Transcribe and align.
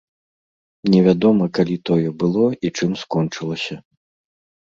Невядома, 0.93 1.45
калі 1.57 1.75
тое 1.89 2.09
было 2.23 2.45
і 2.69 2.71
чым 2.77 2.91
скончылася. 3.03 3.75